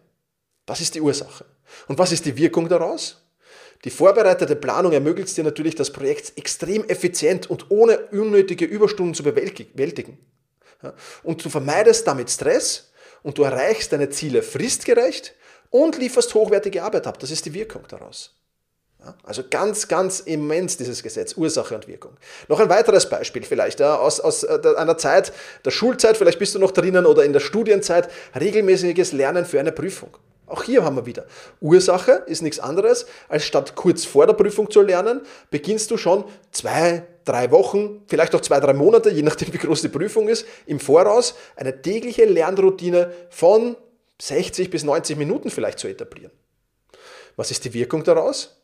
Das 0.65 0.81
ist 0.81 0.95
die 0.95 1.01
Ursache. 1.01 1.45
Und 1.87 1.97
was 1.97 2.11
ist 2.11 2.25
die 2.25 2.35
Wirkung 2.37 2.67
daraus? 2.67 3.23
Die 3.85 3.89
vorbereitete 3.89 4.55
Planung 4.55 4.91
ermöglicht 4.91 5.35
dir 5.37 5.43
natürlich, 5.43 5.75
das 5.75 5.91
Projekt 5.91 6.37
extrem 6.37 6.83
effizient 6.89 7.49
und 7.49 7.71
ohne 7.71 7.97
unnötige 8.11 8.65
Überstunden 8.65 9.13
zu 9.13 9.23
bewältigen. 9.23 10.17
Und 11.23 11.43
du 11.43 11.49
vermeidest 11.49 12.05
damit 12.07 12.29
Stress 12.29 12.91
und 13.23 13.37
du 13.37 13.43
erreichst 13.43 13.91
deine 13.93 14.09
Ziele 14.09 14.41
fristgerecht 14.41 15.35
und 15.69 15.97
lieferst 15.97 16.33
hochwertige 16.33 16.83
Arbeit 16.83 17.07
ab. 17.07 17.19
Das 17.19 17.31
ist 17.31 17.45
die 17.45 17.53
Wirkung 17.53 17.83
daraus. 17.87 18.35
Also 19.23 19.43
ganz, 19.49 19.87
ganz 19.87 20.19
immens 20.19 20.75
dieses 20.75 21.01
Gesetz, 21.01 21.37
Ursache 21.37 21.73
und 21.73 21.87
Wirkung. 21.87 22.17
Noch 22.49 22.59
ein 22.59 22.67
weiteres 22.67 23.07
Beispiel 23.07 23.43
vielleicht 23.43 23.79
ja, 23.79 23.95
aus, 23.95 24.19
aus 24.19 24.43
äh, 24.43 24.59
einer 24.75 24.97
Zeit 24.97 25.31
der 25.63 25.71
Schulzeit, 25.71 26.17
vielleicht 26.17 26.37
bist 26.37 26.53
du 26.55 26.59
noch 26.59 26.71
drinnen 26.71 27.05
oder 27.05 27.23
in 27.23 27.31
der 27.31 27.39
Studienzeit, 27.39 28.09
regelmäßiges 28.37 29.13
Lernen 29.13 29.45
für 29.45 29.59
eine 29.59 29.71
Prüfung. 29.71 30.17
Auch 30.49 30.63
hier 30.63 30.83
haben 30.83 30.95
wir 30.95 31.05
wieder. 31.05 31.25
Ursache 31.61 32.23
ist 32.25 32.41
nichts 32.41 32.59
anderes, 32.59 33.05
als 33.27 33.45
statt 33.45 33.75
kurz 33.75 34.05
vor 34.05 34.25
der 34.25 34.33
Prüfung 34.33 34.69
zu 34.69 34.81
lernen, 34.81 35.21
beginnst 35.51 35.91
du 35.91 35.97
schon 35.97 36.25
zwei, 36.51 37.05
drei 37.23 37.51
Wochen, 37.51 38.03
vielleicht 38.07 38.33
auch 38.33 38.41
zwei, 38.41 38.59
drei 38.59 38.73
Monate, 38.73 39.11
je 39.11 39.21
nachdem 39.21 39.53
wie 39.53 39.57
groß 39.57 39.83
die 39.83 39.89
Prüfung 39.89 40.27
ist, 40.27 40.45
im 40.65 40.79
Voraus 40.79 41.35
eine 41.55 41.81
tägliche 41.81 42.25
Lernroutine 42.25 43.13
von 43.29 43.77
60 44.21 44.69
bis 44.69 44.83
90 44.83 45.17
Minuten 45.17 45.49
vielleicht 45.49 45.79
zu 45.79 45.87
etablieren. 45.87 46.31
Was 47.35 47.51
ist 47.51 47.63
die 47.65 47.73
Wirkung 47.73 48.03
daraus? 48.03 48.57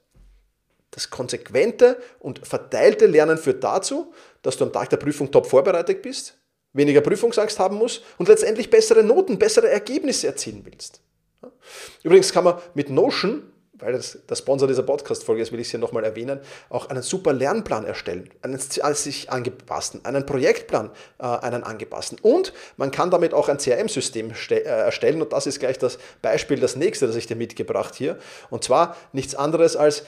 Das 0.91 1.09
konsequente 1.09 1.97
und 2.19 2.45
verteilte 2.45 3.05
Lernen 3.05 3.37
führt 3.37 3.63
dazu, 3.63 4.13
dass 4.41 4.57
du 4.57 4.65
am 4.65 4.73
Tag 4.73 4.89
der 4.89 4.97
Prüfung 4.97 5.29
top 5.29 5.45
vorbereitet 5.45 6.01
bist, 6.01 6.37
weniger 6.73 7.01
Prüfungsangst 7.01 7.59
haben 7.59 7.77
musst 7.77 8.01
und 8.17 8.27
letztendlich 8.27 8.69
bessere 8.69 9.03
Noten, 9.03 9.37
bessere 9.37 9.69
Ergebnisse 9.69 10.27
erzielen 10.27 10.65
willst. 10.65 11.01
Übrigens 12.03 12.31
kann 12.31 12.43
man 12.43 12.55
mit 12.73 12.89
Notion, 12.89 13.43
weil 13.77 13.93
das 13.93 14.19
der 14.29 14.35
Sponsor 14.35 14.67
dieser 14.67 14.83
Podcast-Folge 14.83 15.41
ist, 15.41 15.51
will 15.51 15.59
ich 15.59 15.67
es 15.67 15.71
hier 15.71 15.79
nochmal 15.79 16.03
erwähnen, 16.03 16.39
auch 16.69 16.89
einen 16.89 17.01
super 17.01 17.33
Lernplan 17.33 17.85
erstellen, 17.85 18.29
einen 18.41 18.57
sich 18.59 19.31
angepassten, 19.31 20.05
einen 20.05 20.25
Projektplan, 20.25 20.91
äh, 21.19 21.23
einen 21.23 21.63
angepassten. 21.63 22.17
Und 22.21 22.53
man 22.77 22.91
kann 22.91 23.11
damit 23.11 23.33
auch 23.33 23.49
ein 23.49 23.57
CRM-System 23.57 24.31
äh, 24.49 24.61
erstellen 24.61 25.21
und 25.21 25.33
das 25.33 25.47
ist 25.47 25.59
gleich 25.59 25.77
das 25.77 25.97
Beispiel, 26.21 26.59
das 26.59 26.75
nächste, 26.75 27.07
das 27.07 27.15
ich 27.15 27.27
dir 27.27 27.35
mitgebracht 27.35 27.95
hier. 27.95 28.17
Und 28.49 28.63
zwar 28.63 28.95
nichts 29.11 29.35
anderes 29.35 29.75
als 29.75 30.03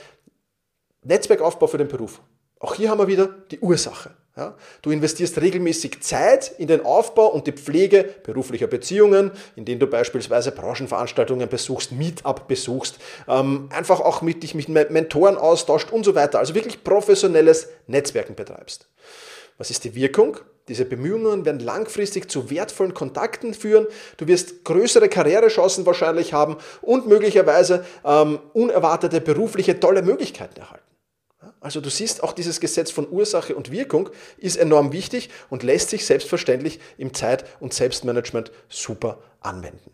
Netzwerkaufbau 1.03 1.67
für 1.67 1.77
den 1.77 1.87
Beruf. 1.87 2.21
Auch 2.59 2.75
hier 2.75 2.89
haben 2.89 2.99
wir 2.99 3.07
wieder 3.07 3.27
die 3.51 3.59
Ursache. 3.59 4.11
Ja, 4.37 4.53
du 4.83 4.91
investierst 4.91 5.41
regelmäßig 5.41 6.01
Zeit 6.01 6.53
in 6.59 6.67
den 6.67 6.85
Aufbau 6.85 7.25
und 7.25 7.47
die 7.47 7.53
Pflege 7.53 8.03
beruflicher 8.21 8.67
Beziehungen, 8.67 9.31
indem 9.55 9.79
du 9.79 9.87
beispielsweise 9.87 10.51
Branchenveranstaltungen 10.51 11.49
besuchst, 11.49 11.91
Meetup 11.91 12.47
besuchst, 12.47 12.99
ähm, 13.27 13.67
einfach 13.73 13.99
auch 13.99 14.21
mit 14.21 14.43
dich 14.43 14.53
mit 14.53 14.91
Mentoren 14.91 15.37
austauscht 15.37 15.91
und 15.91 16.03
so 16.03 16.13
weiter. 16.13 16.37
Also 16.37 16.53
wirklich 16.53 16.83
professionelles 16.83 17.69
Netzwerken 17.87 18.35
betreibst. 18.35 18.85
Was 19.57 19.71
ist 19.71 19.83
die 19.85 19.95
Wirkung? 19.95 20.37
Diese 20.67 20.85
Bemühungen 20.85 21.43
werden 21.43 21.59
langfristig 21.59 22.29
zu 22.29 22.51
wertvollen 22.51 22.93
Kontakten 22.93 23.55
führen. 23.55 23.87
Du 24.17 24.27
wirst 24.27 24.65
größere 24.65 25.09
Karrierechancen 25.09 25.87
wahrscheinlich 25.87 26.33
haben 26.33 26.57
und 26.83 27.07
möglicherweise 27.07 27.83
ähm, 28.05 28.37
unerwartete 28.53 29.19
berufliche 29.19 29.79
tolle 29.79 30.03
Möglichkeiten 30.03 30.59
erhalten. 30.59 30.86
Also 31.59 31.81
du 31.81 31.89
siehst, 31.89 32.23
auch 32.23 32.33
dieses 32.33 32.59
Gesetz 32.59 32.89
von 32.91 33.07
Ursache 33.09 33.55
und 33.55 33.71
Wirkung 33.71 34.09
ist 34.37 34.57
enorm 34.57 34.91
wichtig 34.91 35.29
und 35.49 35.63
lässt 35.63 35.89
sich 35.89 36.05
selbstverständlich 36.05 36.79
im 36.97 37.13
Zeit- 37.13 37.45
und 37.59 37.73
Selbstmanagement 37.73 38.51
super 38.69 39.19
anwenden. 39.41 39.91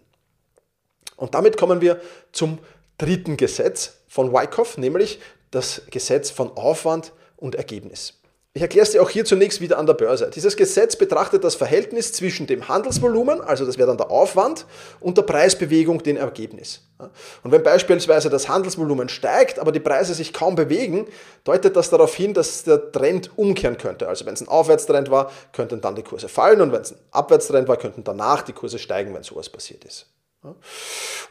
Und 1.18 1.36
damit 1.36 1.58
kommen 1.58 1.82
wir 1.82 2.02
zum 2.32 2.60
dritten 2.98 3.38
Gesetz 3.38 3.98
von 4.08 4.32
Wyckoff, 4.32 4.78
nämlich 4.78 5.20
das 5.52 5.84
Gesetz 5.90 6.32
von 6.32 6.56
Aufwand 6.56 7.12
und 7.38 7.56
Ergebnis. 7.56 8.22
Ich 8.56 8.62
erkläre 8.62 8.84
es 8.84 8.92
dir 8.92 9.02
auch 9.02 9.10
hier 9.10 9.26
zunächst 9.26 9.62
wieder 9.62 9.80
an 9.80 9.88
der 9.88 9.96
Börse. 9.96 10.30
Dieses 10.30 10.56
Gesetz 10.56 10.96
betrachtet 10.96 11.44
das 11.44 11.56
Verhältnis 11.56 12.14
zwischen 12.14 12.46
dem 12.46 12.68
Handelsvolumen, 12.68 13.42
also 13.42 13.66
das 13.66 13.80
wäre 13.80 13.88
dann 13.88 13.98
der 13.98 14.12
Aufwand, 14.12 14.68
und 15.00 15.18
der 15.18 15.24
Preisbewegung, 15.24 16.04
dem 16.04 16.18
Ergebnis. 16.18 16.82
Und 17.00 17.52
wenn 17.52 17.64
beispielsweise 17.64 18.30
das 18.30 18.48
Handelsvolumen 18.48 19.10
steigt, 19.10 19.58
aber 19.58 19.72
die 19.72 19.80
Preise 19.80 20.14
sich 20.14 20.34
kaum 20.34 20.54
bewegen, 20.54 21.08
deutet 21.44 21.76
das 21.76 21.90
darauf 21.90 22.14
hin, 22.14 22.36
dass 22.36 22.64
der 22.64 22.92
Trend 22.92 23.32
umkehren 23.38 23.80
könnte. 23.80 24.08
Also 24.08 24.28
wenn 24.28 24.36
es 24.36 24.42
ein 24.42 24.48
Aufwärtstrend 24.48 25.10
war, 25.10 25.32
könnten 25.52 25.82
dann 25.82 25.96
die 25.96 26.04
Kurse 26.04 26.30
fallen 26.30 26.62
und 26.62 26.72
wenn 26.72 26.82
es 26.82 26.92
ein 26.92 27.00
Abwärtstrend 27.10 27.68
war, 27.68 27.78
könnten 27.78 28.04
danach 28.04 28.44
die 28.44 28.54
Kurse 28.54 28.78
steigen, 28.78 29.16
wenn 29.16 29.24
sowas 29.24 29.50
passiert 29.50 29.84
ist. 29.84 30.06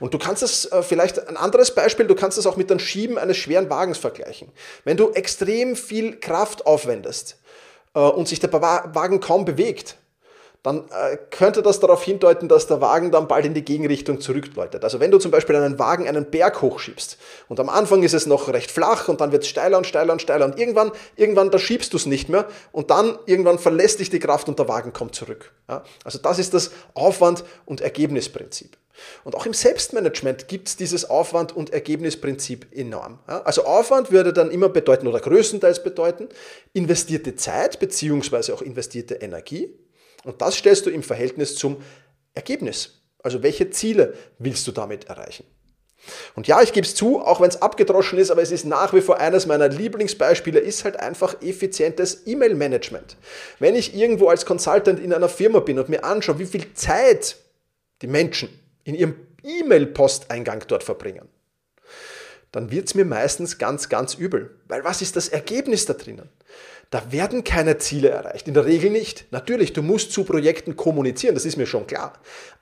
Und 0.01 0.15
du 0.15 0.19
kannst 0.19 0.43
es 0.43 0.65
äh, 0.67 0.83
vielleicht 0.83 1.29
ein 1.29 1.37
anderes 1.37 1.75
Beispiel, 1.75 2.07
du 2.07 2.15
kannst 2.15 2.39
es 2.39 2.47
auch 2.47 2.57
mit 2.57 2.71
dem 2.71 2.79
Schieben 2.79 3.19
eines 3.19 3.37
schweren 3.37 3.69
Wagens 3.71 3.99
vergleichen. 3.99 4.51
Wenn 4.85 4.97
du 4.97 5.11
extrem 5.11 5.77
viel 5.77 6.19
Kraft 6.19 6.67
aufwendest 6.67 7.39
äh, 7.95 8.01
und 8.01 8.29
sich 8.29 8.41
der 8.41 8.53
Wagen 8.53 9.21
kaum 9.21 9.45
bewegt, 9.45 9.97
dann 10.63 10.85
äh, 10.91 11.17
könnte 11.31 11.61
das 11.61 11.81
darauf 11.81 12.05
hindeuten, 12.05 12.49
dass 12.49 12.69
der 12.69 12.81
Wagen 12.81 13.11
dann 13.11 13.27
bald 13.27 13.45
in 13.45 13.53
die 13.53 13.65
Gegenrichtung 13.65 14.21
zurückläutet. 14.21 14.85
Also 14.85 15.01
wenn 15.01 15.11
du 15.11 15.19
zum 15.19 15.33
Beispiel 15.33 15.57
einen 15.57 15.79
Wagen 15.79 16.07
einen 16.09 16.31
Berg 16.31 16.63
hochschiebst 16.63 17.19
und 17.49 17.59
am 17.59 17.69
Anfang 17.69 18.05
ist 18.05 18.15
es 18.15 18.27
noch 18.27 18.49
recht 18.49 18.71
flach 18.71 19.09
und 19.09 19.21
dann 19.21 19.33
wird 19.33 19.43
es 19.43 19.49
steiler 19.49 19.77
und 19.77 19.87
steiler 19.87 20.13
und 20.13 20.23
steiler 20.23 20.45
und 20.45 20.59
irgendwann, 20.59 20.93
irgendwann 21.17 21.51
da 21.51 21.59
schiebst 21.59 21.93
du 21.93 21.97
es 21.97 22.07
nicht 22.07 22.29
mehr 22.29 22.47
und 22.71 22.91
dann 22.91 23.19
irgendwann 23.27 23.59
verlässt 23.59 23.99
dich 23.99 24.11
die 24.11 24.21
Kraft 24.21 24.49
und 24.49 24.59
der 24.59 24.69
Wagen 24.69 24.93
kommt 24.93 25.17
zurück. 25.17 25.53
Also 26.05 26.19
das 26.19 26.39
ist 26.39 26.55
das 26.55 26.71
Aufwand- 26.95 27.45
und 27.65 27.81
Ergebnisprinzip. 27.81 28.77
Und 29.25 29.35
auch 29.35 29.47
im 29.47 29.55
Selbstmanagement 29.55 30.49
gibt 30.49 30.69
es 30.69 30.77
dieses 30.77 31.09
Aufwand- 31.09 31.53
und 31.55 31.73
Ergebnisprinzip 31.73 32.67
enorm. 32.73 33.19
Also 33.27 33.65
Aufwand 33.65 34.11
würde 34.11 34.33
dann 34.33 34.51
immer 34.51 34.69
bedeuten 34.69 35.07
oder 35.07 35.21
größtenteils 35.21 35.83
bedeuten 35.83 36.29
investierte 36.73 37.37
Zeit 37.37 37.81
beziehungsweise 37.81 38.53
auch 38.55 38.63
investierte 38.63 39.17
Energie. 39.17 39.75
Und 40.25 40.41
das 40.43 40.57
stellst 40.57 40.87
du 40.87 40.91
im 40.91 41.03
Verhältnis 41.03 41.57
zum 41.57 41.83
Ergebnis. 42.35 43.03
Also 43.23 43.43
welche 43.43 43.71
Ziele 43.71 44.15
willst 44.39 44.67
du 44.67 44.73
damit 44.73 45.05
erreichen? 45.05 45.45
Und 46.35 46.49
ja, 46.49 46.61
ich 46.63 46.73
gebe 46.73 46.85
es 46.85 46.97
zu, 46.97 47.21
auch 47.21 47.41
wenn 47.41 47.49
es 47.49 47.63
abgedroschen 47.63 48.19
ist, 48.19 48.31
aber 48.33 48.43
es 48.43 48.51
ist 48.51 48.65
nach 48.65 48.93
wie 48.93 49.01
vor 49.01 49.19
eines 49.19 49.47
meiner 49.47 49.69
Lieblingsbeispiele, 49.69 50.59
ist 50.59 50.85
halt 50.85 50.99
einfach 50.99 51.41
effizientes 51.43 52.27
E-Mail-Management. 52.27 53.17
Wenn 53.61 53.77
ich 53.77 53.95
irgendwo 53.95 54.29
als 54.29 54.45
Consultant 54.45 54.99
in 54.99 55.13
einer 55.13 55.29
Firma 55.29 55.61
bin 55.61 55.79
und 55.79 55.89
mir 55.89 56.05
anschaue, 56.05 56.41
wie 56.41 56.47
viel 56.47 56.75
Zeit 56.75 57.37
die 58.03 58.09
Menschen 58.09 58.49
in 58.85 58.95
ihrem 58.95 59.15
E-Mail-Posteingang 59.43 60.65
dort 60.69 60.83
verbringen, 60.83 61.29
dann 62.53 62.71
wird 62.71 62.87
es 62.87 62.95
mir 62.95 63.07
meistens 63.07 63.59
ganz, 63.59 63.89
ganz 63.89 64.15
übel. 64.15 64.59
Weil 64.69 64.85
was 64.85 65.01
ist 65.01 65.17
das 65.17 65.29
Ergebnis 65.29 65.87
da 65.87 65.95
drinnen? 65.95 66.29
Da 66.93 67.11
werden 67.11 67.43
keine 67.43 67.79
Ziele 67.79 68.11
erreicht. 68.11 68.47
In 68.49 68.53
der 68.53 68.67
Regel 68.67 68.91
nicht. 68.91 69.25
Natürlich, 69.31 69.73
du 69.73 69.81
musst 69.81 70.13
zu 70.13 70.25
Projekten 70.25 70.77
kommunizieren, 70.77 71.35
das 71.35 71.47
ist 71.47 71.57
mir 71.57 71.65
schon 71.65 71.87
klar. 71.87 72.13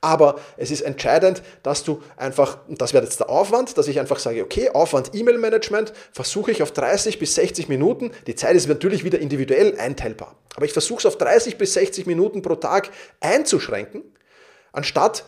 Aber 0.00 0.38
es 0.56 0.70
ist 0.70 0.82
entscheidend, 0.82 1.42
dass 1.64 1.82
du 1.82 2.00
einfach, 2.16 2.58
und 2.68 2.80
das 2.80 2.94
wäre 2.94 3.02
jetzt 3.02 3.18
der 3.18 3.28
Aufwand, 3.28 3.76
dass 3.76 3.88
ich 3.88 3.98
einfach 3.98 4.20
sage, 4.20 4.44
okay, 4.44 4.70
Aufwand 4.70 5.10
E-Mail-Management 5.14 5.92
versuche 6.12 6.52
ich 6.52 6.62
auf 6.62 6.70
30 6.70 7.18
bis 7.18 7.34
60 7.34 7.68
Minuten. 7.68 8.12
Die 8.28 8.36
Zeit 8.36 8.54
ist 8.54 8.68
natürlich 8.68 9.02
wieder 9.02 9.18
individuell 9.18 9.76
einteilbar. 9.76 10.36
Aber 10.54 10.64
ich 10.64 10.72
versuche 10.72 11.00
es 11.00 11.06
auf 11.06 11.18
30 11.18 11.58
bis 11.58 11.74
60 11.74 12.06
Minuten 12.06 12.40
pro 12.40 12.54
Tag 12.54 12.90
einzuschränken, 13.18 14.04
anstatt 14.70 15.24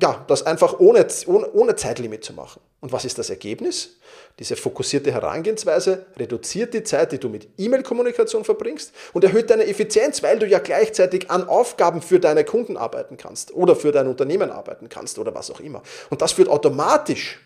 ja, 0.00 0.24
das 0.28 0.44
einfach 0.44 0.78
ohne, 0.78 1.06
ohne, 1.26 1.76
Zeitlimit 1.76 2.22
zu 2.22 2.34
machen. 2.34 2.60
Und 2.80 2.92
was 2.92 3.06
ist 3.06 3.18
das 3.18 3.30
Ergebnis? 3.30 3.96
Diese 4.38 4.54
fokussierte 4.54 5.10
Herangehensweise 5.10 6.04
reduziert 6.18 6.74
die 6.74 6.82
Zeit, 6.82 7.12
die 7.12 7.18
du 7.18 7.30
mit 7.30 7.48
E-Mail-Kommunikation 7.56 8.44
verbringst 8.44 8.92
und 9.14 9.24
erhöht 9.24 9.48
deine 9.48 9.66
Effizienz, 9.66 10.22
weil 10.22 10.38
du 10.38 10.46
ja 10.46 10.58
gleichzeitig 10.58 11.30
an 11.30 11.48
Aufgaben 11.48 12.02
für 12.02 12.20
deine 12.20 12.44
Kunden 12.44 12.76
arbeiten 12.76 13.16
kannst 13.16 13.54
oder 13.54 13.74
für 13.74 13.90
dein 13.90 14.06
Unternehmen 14.06 14.50
arbeiten 14.50 14.90
kannst 14.90 15.18
oder 15.18 15.34
was 15.34 15.50
auch 15.50 15.60
immer. 15.60 15.82
Und 16.10 16.20
das 16.20 16.32
führt 16.32 16.48
automatisch 16.48 17.40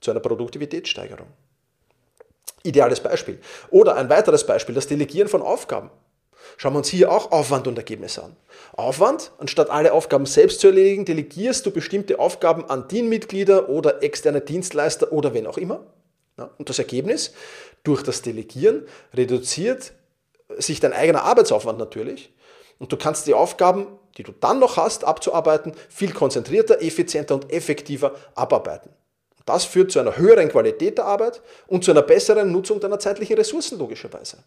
zu 0.00 0.10
einer 0.10 0.20
Produktivitätssteigerung. 0.20 1.26
Ideales 2.62 3.00
Beispiel. 3.00 3.38
Oder 3.70 3.96
ein 3.96 4.08
weiteres 4.08 4.46
Beispiel, 4.46 4.74
das 4.74 4.86
Delegieren 4.86 5.28
von 5.28 5.42
Aufgaben. 5.42 5.90
Schauen 6.56 6.74
wir 6.74 6.78
uns 6.78 6.88
hier 6.88 7.10
auch 7.10 7.32
Aufwand 7.32 7.66
und 7.66 7.76
Ergebnis 7.78 8.18
an. 8.18 8.36
Aufwand, 8.72 9.32
anstatt 9.38 9.70
alle 9.70 9.92
Aufgaben 9.92 10.26
selbst 10.26 10.60
zu 10.60 10.68
erledigen, 10.68 11.04
delegierst 11.04 11.64
du 11.64 11.70
bestimmte 11.70 12.18
Aufgaben 12.18 12.64
an 12.68 12.88
Teammitglieder 12.88 13.68
oder 13.68 14.02
externe 14.02 14.40
Dienstleister 14.40 15.12
oder 15.12 15.34
wen 15.34 15.46
auch 15.46 15.58
immer. 15.58 15.86
Und 16.58 16.68
das 16.68 16.78
Ergebnis, 16.78 17.32
durch 17.82 18.02
das 18.02 18.22
Delegieren 18.22 18.86
reduziert 19.14 19.92
sich 20.58 20.80
dein 20.80 20.92
eigener 20.92 21.22
Arbeitsaufwand 21.22 21.78
natürlich 21.78 22.32
und 22.78 22.90
du 22.92 22.96
kannst 22.96 23.26
die 23.26 23.34
Aufgaben, 23.34 23.86
die 24.16 24.22
du 24.22 24.32
dann 24.32 24.58
noch 24.58 24.76
hast, 24.76 25.04
abzuarbeiten, 25.04 25.72
viel 25.88 26.12
konzentrierter, 26.12 26.82
effizienter 26.82 27.36
und 27.36 27.52
effektiver 27.52 28.14
abarbeiten. 28.34 28.90
Das 29.46 29.64
führt 29.64 29.92
zu 29.92 30.00
einer 30.00 30.16
höheren 30.16 30.48
Qualität 30.48 30.98
der 30.98 31.04
Arbeit 31.04 31.42
und 31.66 31.84
zu 31.84 31.90
einer 31.90 32.02
besseren 32.02 32.50
Nutzung 32.52 32.80
deiner 32.80 32.98
zeitlichen 32.98 33.36
Ressourcen 33.36 33.78
logischerweise. 33.78 34.38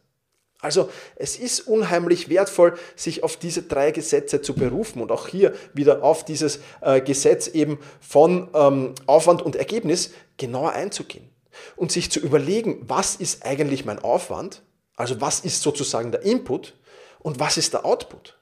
Also 0.64 0.90
es 1.18 1.36
ist 1.36 1.68
unheimlich 1.68 2.30
wertvoll, 2.30 2.76
sich 2.96 3.24
auf 3.24 3.36
diese 3.36 3.64
drei 3.64 3.92
Gesetze 3.92 4.42
zu 4.42 4.54
berufen 4.54 5.02
und 5.02 5.12
auch 5.12 5.28
hier 5.28 5.54
wieder 5.74 6.04
auf 6.04 6.24
dieses 6.24 6.60
äh, 6.82 7.02
Gesetz 7.02 7.48
eben 7.48 7.80
von 8.00 8.50
ähm, 8.54 8.96
Aufwand 9.06 9.42
und 9.42 9.58
Ergebnis 9.58 10.12
genauer 10.38 10.72
einzugehen 10.72 11.30
und 11.76 11.92
sich 11.92 12.10
zu 12.10 12.22
überlegen, 12.22 12.82
was 12.88 13.16
ist 13.16 13.46
eigentlich 13.46 13.84
mein 13.84 14.00
Aufwand, 14.00 14.64
also 14.96 15.20
was 15.20 15.42
ist 15.42 15.62
sozusagen 15.62 16.12
der 16.12 16.22
Input 16.22 16.76
und 17.20 17.42
was 17.42 17.58
ist 17.58 17.74
der 17.74 17.86
Output. 17.86 18.38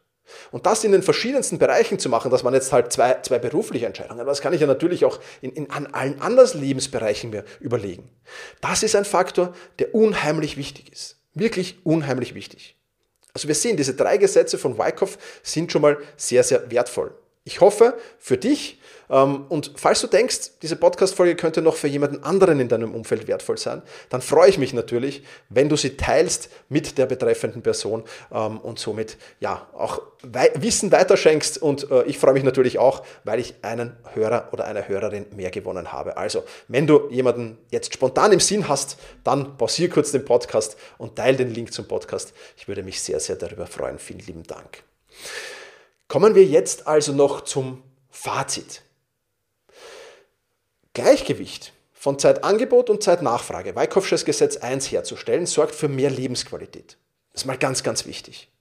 Und 0.51 0.68
das 0.68 0.84
in 0.84 0.92
den 0.92 1.01
verschiedensten 1.01 1.58
Bereichen 1.58 1.98
zu 1.98 2.08
machen, 2.08 2.30
dass 2.30 2.44
man 2.44 2.54
jetzt 2.54 2.72
halt 2.72 2.94
zwei, 2.94 3.20
zwei 3.22 3.40
berufliche 3.40 3.88
Entscheidungen, 3.88 4.22
aber 4.22 4.30
das 4.30 4.42
kann 4.42 4.54
ich 4.54 4.62
ja 4.62 4.68
natürlich 4.68 5.06
auch 5.06 5.20
in, 5.42 5.51
in 5.54 5.72
an 5.72 5.88
allen 5.88 6.22
anderen 6.22 6.62
Lebensbereichen 6.62 7.32
mir 7.32 7.44
überlegen. 7.60 8.10
Das 8.62 8.84
ist 8.84 8.96
ein 8.96 9.06
Faktor, 9.06 9.54
der 9.80 9.96
unheimlich 9.96 10.56
wichtig 10.56 10.94
ist. 10.94 11.21
Wirklich 11.34 11.86
unheimlich 11.86 12.34
wichtig. 12.36 12.76
Also 13.34 13.48
wir 13.48 13.56
sehen, 13.56 13.78
diese 13.78 13.94
drei 13.94 14.18
Gesetze 14.18 14.58
von 14.58 14.78
Wyckoff 14.78 15.18
sind 15.44 15.72
schon 15.72 15.82
mal 15.82 15.98
sehr, 16.18 16.44
sehr 16.44 16.70
wertvoll. 16.70 17.16
Ich 17.43 17.60
hoffe 17.60 17.98
für 18.19 18.38
dich 18.38 18.79
ähm, 19.12 19.45
und 19.50 19.74
falls 19.75 20.01
du 20.01 20.07
denkst, 20.07 20.51
diese 20.62 20.75
Podcast-Folge 20.75 21.36
könnte 21.36 21.62
noch 21.62 21.75
für 21.75 21.88
jemanden 21.88 22.24
anderen 22.24 22.60
in 22.60 22.69
deinem 22.69 22.95
Umfeld 22.95 23.27
wertvoll 23.27 23.57
sein, 23.57 23.81
dann 24.10 24.21
freue 24.21 24.50
ich 24.50 24.57
mich 24.57 24.74
natürlich, 24.74 25.24
wenn 25.50 25.67
du 25.67 25.75
sie 25.75 25.98
teilst 25.98 26.50
mit 26.69 26.98
der 26.98 27.05
betreffenden 27.05 27.62
Person 27.62 28.03
ähm, 28.31 28.60
und 28.60 28.79
somit 28.79 29.17
ja 29.39 29.67
auch 29.74 30.01
Wissen 30.55 30.91
weiterschenkst. 30.91 31.62
Und 31.62 31.91
äh, 31.91 32.03
ich 32.03 32.17
freue 32.17 32.33
mich 32.33 32.43
natürlich 32.43 32.79
auch, 32.79 33.03
weil 33.24 33.39
ich 33.39 33.55
einen 33.62 33.98
Hörer 34.13 34.50
oder 34.53 34.65
eine 34.65 34.88
Hörerin 34.88 35.25
mehr 35.36 35.51
gewonnen 35.51 35.91
habe. 35.91 36.15
Also, 36.17 36.43
wenn 36.69 36.88
du 36.88 37.10
jemanden 37.10 37.57
jetzt 37.69 37.93
spontan 37.93 38.31
im 38.31 38.39
Sinn 38.39 38.69
hast, 38.69 38.98
dann 39.24 39.57
pausier 39.57 39.89
kurz 39.89 40.12
den 40.12 40.24
Podcast 40.24 40.77
und 40.98 41.17
teile 41.17 41.38
den 41.38 41.53
Link 41.53 41.74
zum 41.74 41.88
Podcast. 41.88 42.33
Ich 42.55 42.67
würde 42.67 42.83
mich 42.83 43.01
sehr, 43.01 43.19
sehr 43.19 43.36
darüber 43.36 43.67
freuen. 43.67 44.00
Vielen 44.00 44.19
lieben 44.19 44.43
Dank. 44.43 44.83
Kommen 46.12 46.36
wir 46.36 46.44
jetzt 46.44 46.88
also 46.88 47.13
noch 47.13 47.39
zum 47.39 47.84
Fazit. 48.10 48.82
Gleichgewicht 50.94 51.72
von 51.94 52.20
Zeitangebot 52.20 52.89
und 52.89 53.01
Zeitnachfrage, 53.01 53.77
Wyckoffsches 53.77 54.25
Gesetz 54.25 54.58
1 54.58 54.91
herzustellen, 54.91 55.46
sorgt 55.46 55.74
für 55.74 55.88
mehr 55.88 56.10
Lebensqualität. 56.10 56.98
Das 57.32 57.44
ist 57.44 57.46
mal 57.46 57.58
ganz, 57.58 57.82
ganz 57.82 58.06
wichtig. 58.06 58.51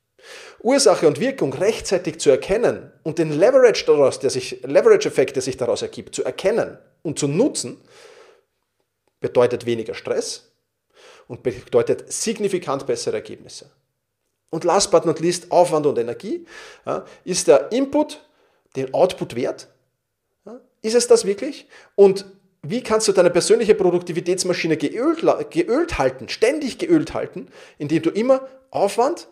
Ursache 0.60 1.08
und 1.08 1.18
Wirkung 1.18 1.52
rechtzeitig 1.52 2.20
zu 2.20 2.30
erkennen 2.30 2.92
und 3.02 3.18
den 3.18 3.32
Leverage 3.32 3.84
daraus, 3.84 4.20
der 4.20 4.30
sich, 4.30 4.62
Leverage-Effekt, 4.62 5.34
der 5.34 5.42
sich 5.42 5.56
daraus 5.56 5.82
ergibt, 5.82 6.14
zu 6.14 6.22
erkennen 6.22 6.78
und 7.02 7.18
zu 7.18 7.26
nutzen, 7.26 7.80
bedeutet 9.18 9.66
weniger 9.66 9.94
Stress 9.94 10.52
und 11.26 11.42
bedeutet 11.42 12.12
signifikant 12.12 12.86
bessere 12.86 13.16
Ergebnisse. 13.16 13.72
Und 14.50 14.64
last 14.64 14.90
but 14.90 15.06
not 15.06 15.20
least, 15.20 15.50
Aufwand 15.50 15.86
und 15.86 15.98
Energie. 15.98 16.44
Ja, 16.84 17.04
ist 17.24 17.46
der 17.48 17.70
Input 17.72 18.20
den 18.76 18.92
Output 18.92 19.36
wert? 19.36 19.68
Ja, 20.44 20.60
ist 20.82 20.94
es 20.94 21.06
das 21.06 21.24
wirklich? 21.24 21.68
Und 21.94 22.26
wie 22.62 22.82
kannst 22.82 23.08
du 23.08 23.12
deine 23.12 23.30
persönliche 23.30 23.74
Produktivitätsmaschine 23.74 24.76
geölt, 24.76 25.24
geölt 25.50 25.98
halten, 25.98 26.28
ständig 26.28 26.78
geölt 26.78 27.14
halten, 27.14 27.48
indem 27.78 28.02
du 28.02 28.10
immer 28.10 28.46
Aufwand, 28.70 29.28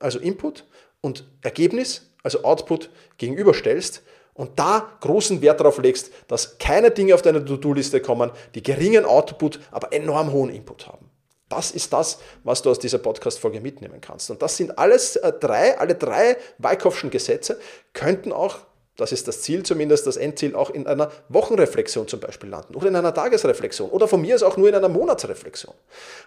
also 0.00 0.18
Input, 0.18 0.64
und 1.00 1.24
Ergebnis, 1.42 2.10
also 2.22 2.42
Output, 2.42 2.90
gegenüberstellst 3.18 4.02
und 4.32 4.58
da 4.58 4.90
großen 5.00 5.40
Wert 5.42 5.60
darauf 5.60 5.78
legst, 5.78 6.10
dass 6.26 6.58
keine 6.58 6.90
Dinge 6.90 7.14
auf 7.14 7.22
deine 7.22 7.44
To-Do-Liste 7.44 8.00
kommen, 8.00 8.30
die 8.54 8.62
geringen 8.62 9.04
Output, 9.04 9.60
aber 9.70 9.92
enorm 9.92 10.32
hohen 10.32 10.50
Input 10.50 10.86
haben. 10.86 11.10
Das 11.48 11.70
ist 11.70 11.92
das, 11.92 12.18
was 12.42 12.62
du 12.62 12.70
aus 12.70 12.78
dieser 12.78 12.98
Podcast-Folge 12.98 13.60
mitnehmen 13.60 14.00
kannst. 14.00 14.30
Und 14.30 14.40
das 14.40 14.56
sind 14.56 14.78
alles 14.78 15.16
äh, 15.16 15.32
drei, 15.32 15.78
alle 15.78 15.94
drei 15.94 16.36
Wyckoffschen 16.58 17.10
Gesetze, 17.10 17.60
könnten 17.92 18.32
auch, 18.32 18.58
das 18.96 19.12
ist 19.12 19.28
das 19.28 19.42
Ziel 19.42 19.62
zumindest, 19.62 20.06
das 20.06 20.16
Endziel, 20.16 20.54
auch 20.54 20.70
in 20.70 20.86
einer 20.86 21.10
Wochenreflexion 21.28 22.08
zum 22.08 22.20
Beispiel 22.20 22.48
landen 22.48 22.74
oder 22.74 22.88
in 22.88 22.96
einer 22.96 23.12
Tagesreflexion 23.12 23.90
oder 23.90 24.08
von 24.08 24.22
mir 24.22 24.36
aus 24.36 24.42
auch 24.42 24.56
nur 24.56 24.68
in 24.68 24.74
einer 24.74 24.88
Monatsreflexion. 24.88 25.74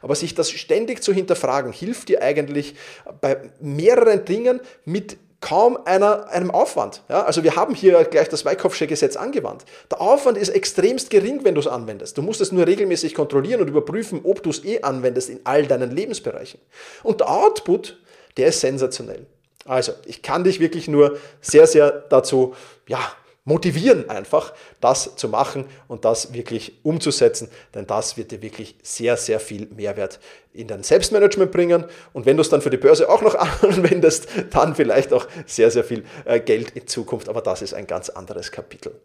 Aber 0.01 0.13
sich 0.15 0.35
das 0.35 0.51
ständig 0.51 1.01
zu 1.01 1.13
hinterfragen, 1.13 1.71
hilft 1.71 2.09
dir 2.09 2.21
eigentlich 2.21 2.75
bei 3.21 3.49
mehreren 3.59 4.25
Dingen 4.25 4.61
mit 4.85 5.17
kaum 5.39 5.77
einer, 5.85 6.29
einem 6.29 6.51
Aufwand. 6.51 7.03
Ja, 7.09 7.23
also 7.23 7.43
wir 7.43 7.55
haben 7.55 7.75
hier 7.75 8.03
gleich 8.05 8.29
das 8.29 8.43
Wyckoffsche 8.43 8.87
Gesetz 8.87 9.15
angewandt. 9.15 9.65
Der 9.91 10.01
Aufwand 10.01 10.37
ist 10.37 10.49
extremst 10.49 11.09
gering, 11.09 11.43
wenn 11.43 11.53
du 11.53 11.61
es 11.61 11.67
anwendest. 11.67 12.17
Du 12.17 12.21
musst 12.21 12.41
es 12.41 12.51
nur 12.51 12.65
regelmäßig 12.65 13.13
kontrollieren 13.13 13.61
und 13.61 13.67
überprüfen, 13.67 14.21
ob 14.23 14.41
du 14.41 14.49
es 14.49 14.65
eh 14.65 14.81
anwendest 14.81 15.29
in 15.29 15.39
all 15.43 15.67
deinen 15.67 15.91
Lebensbereichen. 15.91 16.59
Und 17.03 17.19
der 17.19 17.29
Output, 17.29 17.97
der 18.37 18.47
ist 18.47 18.61
sensationell. 18.61 19.25
Also, 19.65 19.91
ich 20.05 20.21
kann 20.21 20.43
dich 20.43 20.59
wirklich 20.59 20.87
nur 20.87 21.17
sehr, 21.41 21.67
sehr 21.67 21.91
dazu, 21.91 22.55
ja, 22.87 22.99
motivieren 23.47 24.09
einfach, 24.09 24.53
das 24.81 25.15
zu 25.15 25.29
machen 25.29 25.65
und 25.87 26.03
das 26.03 26.33
wirklich 26.33 26.79
umzusetzen, 26.83 27.49
denn 27.73 27.87
das 27.87 28.17
wird 28.17 28.31
dir 28.31 28.41
wirklich 28.41 28.75
sehr, 28.83 29.15
sehr 29.15 29.39
viel 29.39 29.67
Mehrwert 29.67 30.19
in 30.51 30.67
dein 30.67 30.83
Selbstmanagement 30.83 31.51
bringen 31.51 31.85
und 32.11 32.25
wenn 32.25 32.35
du 32.35 32.41
es 32.41 32.49
dann 32.49 32.61
für 32.61 32.69
die 32.69 32.77
Börse 32.77 33.09
auch 33.09 33.21
noch 33.21 33.35
anwendest, 33.63 34.27
dann 34.51 34.75
vielleicht 34.75 35.13
auch 35.13 35.27
sehr, 35.45 35.71
sehr 35.71 35.85
viel 35.85 36.03
äh, 36.25 36.41
Geld 36.41 36.71
in 36.71 36.87
Zukunft, 36.87 37.29
aber 37.29 37.41
das 37.41 37.61
ist 37.61 37.73
ein 37.73 37.87
ganz 37.87 38.09
anderes 38.09 38.51
Kapitel. 38.51 38.99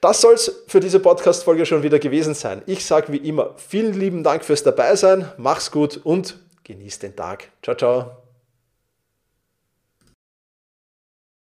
Das 0.00 0.22
soll 0.22 0.34
es 0.34 0.62
für 0.66 0.80
diese 0.80 0.98
Podcast-Folge 0.98 1.66
schon 1.66 1.82
wieder 1.82 1.98
gewesen 1.98 2.34
sein. 2.34 2.62
Ich 2.66 2.86
sage 2.86 3.12
wie 3.12 3.18
immer 3.18 3.54
vielen 3.56 3.92
lieben 3.92 4.24
Dank 4.24 4.44
fürs 4.44 4.62
Dabeisein, 4.62 5.30
mach's 5.36 5.70
gut 5.70 6.00
und 6.02 6.38
genieß 6.64 7.00
den 7.00 7.14
Tag. 7.14 7.50
Ciao, 7.62 7.76
ciao. 7.76 8.23